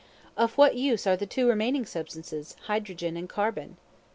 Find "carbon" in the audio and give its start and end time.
3.29-3.77